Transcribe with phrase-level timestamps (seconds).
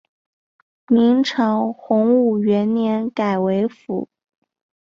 [0.87, 4.09] 明朝洪武元年改为府。